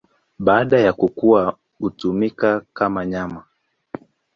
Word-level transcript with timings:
Baada 0.39 0.79
ya 0.79 0.93
kukua 0.93 1.57
hutumika 1.79 2.61
kama 2.73 3.05
nyama. 3.05 3.43